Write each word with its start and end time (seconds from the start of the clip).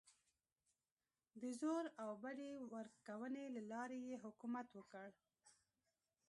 د 1.41 1.43
زور 1.59 1.85
او 2.03 2.09
بډې 2.23 2.51
ورکونې 2.73 3.45
له 3.55 3.61
لارې 3.71 3.99
یې 4.07 4.15
حکومت 4.25 4.67
وکړ. 4.73 5.07